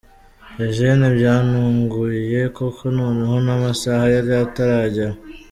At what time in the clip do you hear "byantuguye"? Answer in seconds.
1.17-2.39